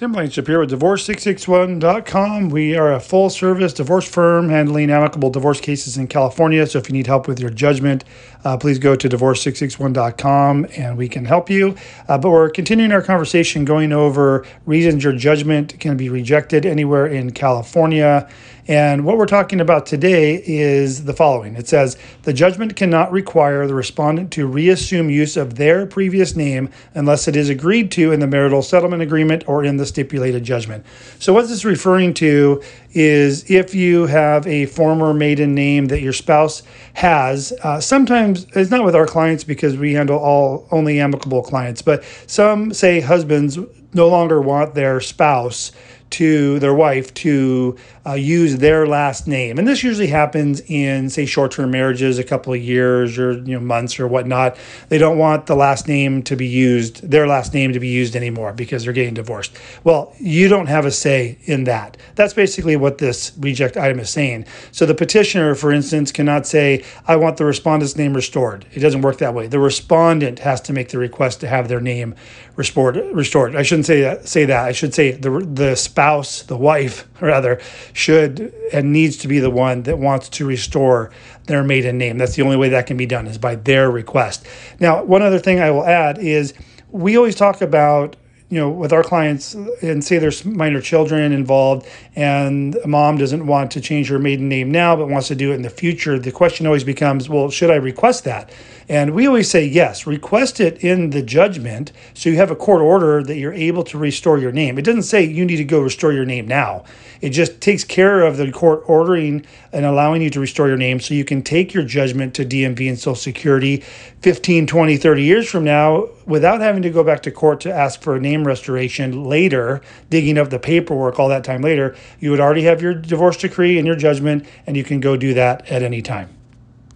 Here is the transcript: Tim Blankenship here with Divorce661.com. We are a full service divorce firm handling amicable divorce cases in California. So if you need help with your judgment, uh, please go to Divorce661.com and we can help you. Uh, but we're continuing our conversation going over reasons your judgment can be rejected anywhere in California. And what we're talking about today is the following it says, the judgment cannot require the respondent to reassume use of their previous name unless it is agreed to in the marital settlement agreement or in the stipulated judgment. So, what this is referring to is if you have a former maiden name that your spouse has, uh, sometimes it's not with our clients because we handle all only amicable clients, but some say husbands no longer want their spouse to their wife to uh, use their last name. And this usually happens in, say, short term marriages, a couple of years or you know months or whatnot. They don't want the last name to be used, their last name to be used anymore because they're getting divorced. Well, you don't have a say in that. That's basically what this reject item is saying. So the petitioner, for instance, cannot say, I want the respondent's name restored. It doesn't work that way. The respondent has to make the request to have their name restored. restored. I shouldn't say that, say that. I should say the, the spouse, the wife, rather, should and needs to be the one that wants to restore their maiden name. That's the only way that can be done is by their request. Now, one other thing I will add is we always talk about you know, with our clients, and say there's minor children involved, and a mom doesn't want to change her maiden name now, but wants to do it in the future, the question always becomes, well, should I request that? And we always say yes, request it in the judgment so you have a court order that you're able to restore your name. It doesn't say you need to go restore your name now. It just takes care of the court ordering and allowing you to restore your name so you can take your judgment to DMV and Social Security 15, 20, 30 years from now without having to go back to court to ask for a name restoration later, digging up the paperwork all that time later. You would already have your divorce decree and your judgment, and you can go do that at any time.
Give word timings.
Tim 0.00 0.12
Blankenship 0.12 0.46
here 0.46 0.58
with 0.58 0.70
Divorce661.com. 0.70 2.48
We 2.48 2.74
are 2.74 2.94
a 2.94 3.00
full 3.00 3.28
service 3.28 3.74
divorce 3.74 4.08
firm 4.08 4.48
handling 4.48 4.90
amicable 4.90 5.28
divorce 5.28 5.60
cases 5.60 5.98
in 5.98 6.06
California. 6.06 6.66
So 6.66 6.78
if 6.78 6.88
you 6.88 6.94
need 6.94 7.06
help 7.06 7.28
with 7.28 7.38
your 7.38 7.50
judgment, 7.50 8.06
uh, 8.42 8.56
please 8.56 8.78
go 8.78 8.96
to 8.96 9.08
Divorce661.com 9.10 10.68
and 10.74 10.96
we 10.96 11.06
can 11.06 11.26
help 11.26 11.50
you. 11.50 11.76
Uh, 12.08 12.16
but 12.16 12.30
we're 12.30 12.48
continuing 12.48 12.92
our 12.92 13.02
conversation 13.02 13.66
going 13.66 13.92
over 13.92 14.46
reasons 14.64 15.04
your 15.04 15.12
judgment 15.12 15.78
can 15.78 15.98
be 15.98 16.08
rejected 16.08 16.64
anywhere 16.64 17.06
in 17.06 17.32
California. 17.32 18.26
And 18.70 19.04
what 19.04 19.18
we're 19.18 19.26
talking 19.26 19.60
about 19.60 19.84
today 19.84 20.42
is 20.46 21.04
the 21.04 21.12
following 21.12 21.56
it 21.56 21.66
says, 21.66 21.98
the 22.22 22.32
judgment 22.32 22.76
cannot 22.76 23.10
require 23.10 23.66
the 23.66 23.74
respondent 23.74 24.30
to 24.32 24.46
reassume 24.46 25.10
use 25.10 25.36
of 25.36 25.56
their 25.56 25.86
previous 25.86 26.36
name 26.36 26.70
unless 26.94 27.26
it 27.26 27.34
is 27.34 27.48
agreed 27.48 27.90
to 27.92 28.12
in 28.12 28.20
the 28.20 28.28
marital 28.28 28.62
settlement 28.62 29.02
agreement 29.02 29.42
or 29.48 29.64
in 29.64 29.76
the 29.76 29.86
stipulated 29.90 30.42
judgment. 30.42 30.84
So, 31.18 31.34
what 31.34 31.42
this 31.42 31.50
is 31.50 31.64
referring 31.64 32.14
to 32.14 32.62
is 32.92 33.50
if 33.50 33.74
you 33.74 34.06
have 34.06 34.46
a 34.46 34.66
former 34.66 35.12
maiden 35.12 35.54
name 35.54 35.86
that 35.86 36.00
your 36.00 36.12
spouse 36.12 36.62
has, 36.94 37.52
uh, 37.62 37.80
sometimes 37.80 38.46
it's 38.54 38.70
not 38.70 38.84
with 38.84 38.96
our 38.96 39.06
clients 39.06 39.44
because 39.44 39.76
we 39.76 39.92
handle 39.92 40.18
all 40.18 40.66
only 40.70 40.98
amicable 40.98 41.42
clients, 41.42 41.82
but 41.82 42.02
some 42.26 42.72
say 42.72 43.00
husbands 43.00 43.58
no 43.92 44.08
longer 44.08 44.40
want 44.40 44.74
their 44.74 45.00
spouse 45.00 45.72
to 46.10 46.58
their 46.58 46.74
wife 46.74 47.14
to 47.14 47.76
uh, 48.06 48.14
use 48.14 48.56
their 48.56 48.86
last 48.86 49.28
name. 49.28 49.58
And 49.58 49.68
this 49.68 49.82
usually 49.82 50.08
happens 50.08 50.60
in, 50.62 51.08
say, 51.10 51.26
short 51.26 51.52
term 51.52 51.70
marriages, 51.70 52.18
a 52.18 52.24
couple 52.24 52.52
of 52.52 52.60
years 52.60 53.18
or 53.18 53.32
you 53.32 53.54
know 53.54 53.60
months 53.60 54.00
or 54.00 54.08
whatnot. 54.08 54.56
They 54.88 54.98
don't 54.98 55.18
want 55.18 55.46
the 55.46 55.54
last 55.54 55.86
name 55.86 56.22
to 56.24 56.36
be 56.36 56.46
used, 56.46 57.08
their 57.08 57.26
last 57.26 57.54
name 57.54 57.72
to 57.72 57.80
be 57.80 57.88
used 57.88 58.16
anymore 58.16 58.52
because 58.52 58.84
they're 58.84 58.92
getting 58.92 59.14
divorced. 59.14 59.56
Well, 59.84 60.14
you 60.18 60.48
don't 60.48 60.66
have 60.66 60.84
a 60.84 60.90
say 60.90 61.38
in 61.44 61.64
that. 61.64 61.96
That's 62.16 62.34
basically 62.34 62.76
what 62.76 62.98
this 62.98 63.32
reject 63.38 63.76
item 63.76 64.00
is 64.00 64.10
saying. 64.10 64.46
So 64.72 64.86
the 64.86 64.94
petitioner, 64.94 65.54
for 65.54 65.72
instance, 65.72 66.10
cannot 66.10 66.46
say, 66.46 66.84
I 67.06 67.16
want 67.16 67.36
the 67.36 67.44
respondent's 67.44 67.96
name 67.96 68.14
restored. 68.14 68.66
It 68.72 68.80
doesn't 68.80 69.02
work 69.02 69.18
that 69.18 69.34
way. 69.34 69.46
The 69.46 69.60
respondent 69.60 70.40
has 70.40 70.60
to 70.62 70.72
make 70.72 70.88
the 70.88 70.98
request 70.98 71.40
to 71.40 71.48
have 71.48 71.68
their 71.68 71.80
name 71.80 72.14
restored. 72.56 72.96
restored. 73.12 73.54
I 73.54 73.62
shouldn't 73.62 73.79
say 73.82 74.00
that, 74.02 74.28
say 74.28 74.44
that. 74.44 74.64
I 74.64 74.72
should 74.72 74.94
say 74.94 75.12
the, 75.12 75.30
the 75.40 75.76
spouse, 75.76 76.42
the 76.42 76.56
wife, 76.56 77.08
rather, 77.20 77.60
should 77.92 78.52
and 78.72 78.92
needs 78.92 79.16
to 79.18 79.28
be 79.28 79.38
the 79.38 79.50
one 79.50 79.82
that 79.82 79.98
wants 79.98 80.28
to 80.30 80.46
restore 80.46 81.10
their 81.46 81.62
maiden 81.62 81.98
name. 81.98 82.18
That's 82.18 82.36
the 82.36 82.42
only 82.42 82.56
way 82.56 82.68
that 82.70 82.86
can 82.86 82.96
be 82.96 83.06
done 83.06 83.26
is 83.26 83.38
by 83.38 83.56
their 83.56 83.90
request. 83.90 84.46
Now, 84.78 85.02
one 85.02 85.22
other 85.22 85.38
thing 85.38 85.60
I 85.60 85.70
will 85.70 85.84
add 85.84 86.18
is 86.18 86.54
we 86.90 87.16
always 87.16 87.34
talk 87.34 87.60
about 87.60 88.16
you 88.50 88.58
know, 88.58 88.68
with 88.68 88.92
our 88.92 89.04
clients, 89.04 89.54
and 89.54 90.02
say 90.04 90.18
there's 90.18 90.44
minor 90.44 90.80
children 90.80 91.32
involved, 91.32 91.86
and 92.16 92.74
a 92.82 92.88
mom 92.88 93.16
doesn't 93.16 93.46
want 93.46 93.70
to 93.70 93.80
change 93.80 94.08
her 94.08 94.18
maiden 94.18 94.48
name 94.48 94.72
now, 94.72 94.96
but 94.96 95.08
wants 95.08 95.28
to 95.28 95.36
do 95.36 95.52
it 95.52 95.54
in 95.54 95.62
the 95.62 95.70
future, 95.70 96.18
the 96.18 96.32
question 96.32 96.66
always 96.66 96.82
becomes, 96.82 97.28
well, 97.28 97.48
should 97.48 97.70
I 97.70 97.76
request 97.76 98.24
that? 98.24 98.50
And 98.88 99.14
we 99.14 99.28
always 99.28 99.48
say 99.48 99.64
yes, 99.64 100.04
request 100.04 100.58
it 100.58 100.82
in 100.82 101.10
the 101.10 101.22
judgment 101.22 101.92
so 102.12 102.28
you 102.28 102.34
have 102.38 102.50
a 102.50 102.56
court 102.56 102.82
order 102.82 103.22
that 103.22 103.36
you're 103.36 103.52
able 103.52 103.84
to 103.84 103.96
restore 103.96 104.36
your 104.36 104.50
name. 104.50 104.78
It 104.78 104.84
doesn't 104.84 105.04
say 105.04 105.22
you 105.22 105.44
need 105.44 105.58
to 105.58 105.64
go 105.64 105.80
restore 105.80 106.12
your 106.12 106.24
name 106.24 106.48
now. 106.48 106.82
It 107.20 107.30
just 107.30 107.60
takes 107.60 107.84
care 107.84 108.22
of 108.22 108.36
the 108.36 108.50
court 108.50 108.82
ordering 108.86 109.46
and 109.72 109.86
allowing 109.86 110.22
you 110.22 110.30
to 110.30 110.40
restore 110.40 110.66
your 110.66 110.76
name 110.76 110.98
so 110.98 111.14
you 111.14 111.24
can 111.24 111.42
take 111.42 111.72
your 111.72 111.84
judgment 111.84 112.34
to 112.34 112.44
DMV 112.44 112.88
and 112.88 112.98
Social 112.98 113.14
Security 113.14 113.84
15, 114.22 114.66
20, 114.66 114.96
30 114.96 115.22
years 115.22 115.48
from 115.48 115.62
now 115.62 116.08
without 116.30 116.60
having 116.60 116.82
to 116.82 116.90
go 116.90 117.04
back 117.04 117.22
to 117.22 117.30
court 117.30 117.60
to 117.60 117.72
ask 117.72 118.00
for 118.00 118.16
a 118.16 118.20
name 118.20 118.46
restoration 118.46 119.24
later, 119.24 119.82
digging 120.08 120.38
up 120.38 120.48
the 120.48 120.58
paperwork 120.58 121.18
all 121.18 121.28
that 121.28 121.44
time 121.44 121.60
later. 121.60 121.94
You 122.20 122.30
would 122.30 122.40
already 122.40 122.62
have 122.62 122.80
your 122.80 122.94
divorce 122.94 123.36
decree 123.36 123.76
and 123.76 123.86
your 123.86 123.96
judgment, 123.96 124.46
and 124.66 124.76
you 124.76 124.84
can 124.84 125.00
go 125.00 125.16
do 125.16 125.34
that 125.34 125.68
at 125.70 125.82
any 125.82 126.00
time. 126.00 126.39